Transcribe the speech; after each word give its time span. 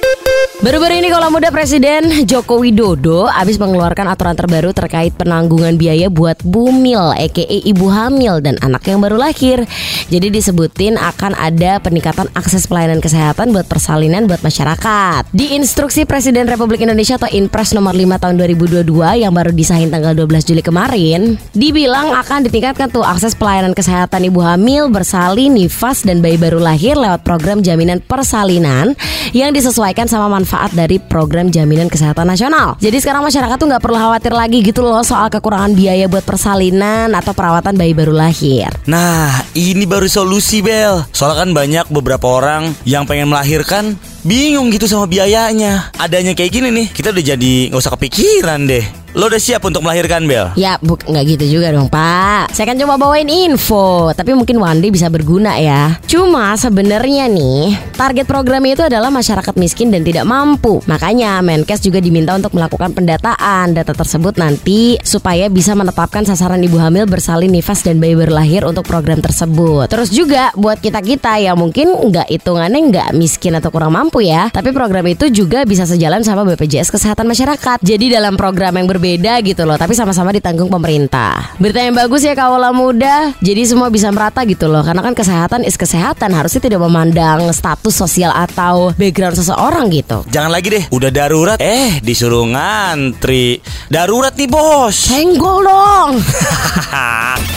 Thank 0.00 0.26
you. 0.26 0.33
Baru-baru 0.64 0.96
ini 0.96 1.12
kalau 1.12 1.28
muda 1.28 1.52
Presiden 1.52 2.24
Joko 2.24 2.56
Widodo 2.56 3.28
habis 3.28 3.60
mengeluarkan 3.60 4.08
aturan 4.08 4.32
terbaru 4.32 4.72
terkait 4.72 5.12
penanggungan 5.12 5.76
biaya 5.76 6.08
buat 6.08 6.40
bumil, 6.40 7.12
aka 7.20 7.44
ibu 7.44 7.92
hamil 7.92 8.40
dan 8.40 8.56
anak 8.64 8.88
yang 8.88 9.04
baru 9.04 9.20
lahir. 9.20 9.68
Jadi 10.08 10.32
disebutin 10.32 10.96
akan 10.96 11.36
ada 11.36 11.84
peningkatan 11.84 12.32
akses 12.32 12.64
pelayanan 12.64 13.04
kesehatan 13.04 13.52
buat 13.52 13.68
persalinan 13.68 14.24
buat 14.24 14.40
masyarakat. 14.40 15.36
Di 15.36 15.52
instruksi 15.52 16.08
Presiden 16.08 16.48
Republik 16.48 16.80
Indonesia 16.80 17.20
atau 17.20 17.28
Inpres 17.28 17.76
nomor 17.76 17.92
5 17.92 18.24
tahun 18.24 18.34
2022 18.40 18.88
yang 19.20 19.36
baru 19.36 19.52
disahin 19.52 19.92
tanggal 19.92 20.16
12 20.16 20.48
Juli 20.48 20.64
kemarin, 20.64 21.36
dibilang 21.52 22.16
akan 22.16 22.48
ditingkatkan 22.48 22.88
tuh 22.88 23.04
akses 23.04 23.36
pelayanan 23.36 23.76
kesehatan 23.76 24.32
ibu 24.32 24.40
hamil, 24.40 24.88
bersalin, 24.88 25.60
nifas 25.60 26.08
dan 26.08 26.24
bayi 26.24 26.40
baru 26.40 26.56
lahir 26.56 26.96
lewat 26.96 27.20
program 27.20 27.60
jaminan 27.60 28.00
persalinan 28.00 28.96
yang 29.36 29.52
disesuaikan 29.52 30.08
sama 30.08 30.32
manfaat 30.32 30.53
manfaat 30.54 30.70
dari 30.70 31.02
program 31.02 31.50
jaminan 31.50 31.90
kesehatan 31.90 32.30
nasional. 32.30 32.78
Jadi 32.78 33.02
sekarang 33.02 33.26
masyarakat 33.26 33.58
tuh 33.58 33.66
nggak 33.66 33.82
perlu 33.82 33.98
khawatir 33.98 34.30
lagi 34.30 34.62
gitu 34.62 34.86
loh 34.86 35.02
soal 35.02 35.26
kekurangan 35.26 35.74
biaya 35.74 36.06
buat 36.06 36.22
persalinan 36.22 37.10
atau 37.10 37.34
perawatan 37.34 37.74
bayi 37.74 37.90
baru 37.90 38.14
lahir. 38.14 38.70
Nah, 38.86 39.34
ini 39.58 39.82
baru 39.82 40.06
solusi 40.06 40.62
Bel. 40.62 41.02
Soalnya 41.10 41.42
kan 41.42 41.50
banyak 41.50 41.86
beberapa 41.90 42.38
orang 42.38 42.70
yang 42.86 43.02
pengen 43.02 43.34
melahirkan 43.34 43.98
bingung 44.22 44.70
gitu 44.70 44.86
sama 44.86 45.10
biayanya. 45.10 45.90
Adanya 45.98 46.38
kayak 46.38 46.54
gini 46.54 46.70
nih, 46.70 46.86
kita 46.94 47.10
udah 47.10 47.24
jadi 47.34 47.54
nggak 47.74 47.82
usah 47.82 47.94
kepikiran 47.98 48.62
deh. 48.70 49.03
Lo 49.14 49.30
udah 49.30 49.38
siap 49.38 49.62
untuk 49.62 49.86
melahirkan 49.86 50.26
Bel? 50.26 50.50
Ya, 50.58 50.74
bu, 50.82 50.98
nggak 50.98 51.38
gitu 51.38 51.46
juga 51.46 51.70
dong 51.70 51.86
Pak. 51.86 52.50
Saya 52.50 52.74
kan 52.74 52.78
coba 52.82 52.98
bawain 52.98 53.30
info, 53.30 54.10
tapi 54.10 54.34
mungkin 54.34 54.58
one 54.58 54.82
day 54.82 54.90
bisa 54.90 55.06
berguna 55.06 55.54
ya. 55.54 56.02
Cuma 56.10 56.58
sebenarnya 56.58 57.30
nih, 57.30 57.78
target 57.94 58.26
program 58.26 58.66
itu 58.66 58.82
adalah 58.82 59.14
masyarakat 59.14 59.54
miskin 59.54 59.94
dan 59.94 60.02
tidak 60.02 60.26
mampu. 60.26 60.82
Makanya 60.90 61.38
Menkes 61.46 61.78
juga 61.86 62.02
diminta 62.02 62.34
untuk 62.34 62.58
melakukan 62.58 62.90
pendataan 62.90 63.78
data 63.78 63.94
tersebut 63.94 64.34
nanti 64.34 64.98
supaya 65.06 65.46
bisa 65.46 65.78
menetapkan 65.78 66.26
sasaran 66.26 66.58
ibu 66.66 66.82
hamil 66.82 67.06
bersalin 67.06 67.54
nifas 67.54 67.86
dan 67.86 68.02
bayi 68.02 68.18
berlahir 68.18 68.66
untuk 68.66 68.82
program 68.82 69.22
tersebut. 69.22 69.94
Terus 69.94 70.10
juga 70.10 70.50
buat 70.58 70.82
kita-kita 70.82 71.38
yang 71.38 71.54
mungkin 71.54 72.10
nggak 72.10 72.34
hitungannya 72.34 72.80
nggak 72.90 73.08
miskin 73.14 73.54
atau 73.54 73.70
kurang 73.70 73.94
mampu 73.94 74.26
ya, 74.26 74.50
tapi 74.50 74.74
program 74.74 75.06
itu 75.06 75.30
juga 75.30 75.62
bisa 75.62 75.86
sejalan 75.86 76.26
sama 76.26 76.42
BPJS 76.42 76.90
Kesehatan 76.90 77.30
Masyarakat. 77.30 77.78
Jadi 77.78 78.10
dalam 78.10 78.34
program 78.34 78.74
yang 78.74 78.90
berbeda 78.90 79.03
berbeda 79.04 79.36
gitu 79.44 79.68
loh, 79.68 79.76
tapi 79.76 79.92
sama-sama 79.92 80.32
ditanggung 80.32 80.72
pemerintah. 80.72 81.52
Berita 81.60 81.76
yang 81.76 81.92
bagus 81.92 82.24
ya 82.24 82.32
kaula 82.32 82.72
muda, 82.72 83.36
jadi 83.44 83.60
semua 83.68 83.92
bisa 83.92 84.08
merata 84.08 84.40
gitu 84.48 84.64
loh, 84.64 84.80
karena 84.80 85.04
kan 85.04 85.12
kesehatan 85.12 85.60
is 85.68 85.76
kesehatan, 85.76 86.32
harusnya 86.32 86.64
tidak 86.64 86.80
memandang 86.80 87.52
status 87.52 87.92
sosial 87.92 88.32
atau 88.32 88.96
background 88.96 89.36
seseorang 89.36 89.92
gitu. 89.92 90.24
Jangan 90.32 90.48
lagi 90.48 90.72
deh, 90.72 90.84
udah 90.88 91.12
darurat, 91.12 91.60
eh 91.60 92.00
disuruh 92.00 92.48
ngantri. 92.48 93.60
Darurat 93.92 94.32
nih 94.32 94.48
bos. 94.48 94.96
Senggol 94.96 95.68
dong. 95.68 96.24